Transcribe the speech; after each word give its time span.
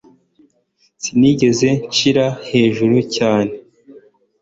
sinigeze 1.03 1.69
nshyira 1.89 2.25
hejuru 2.49 2.95
cyane 3.15 3.53